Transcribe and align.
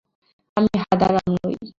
আমি 0.57 0.69
হাঁদারাম 0.83 1.27
নই। 1.35 1.55